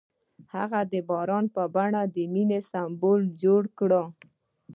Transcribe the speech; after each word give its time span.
هغه 0.55 0.79
د 0.91 0.93
باران 1.09 1.45
په 1.55 1.63
بڼه 1.75 2.01
د 2.15 2.17
مینې 2.33 2.59
سمبول 2.71 3.21
جوړ 3.43 3.63
کړ. 3.77 3.91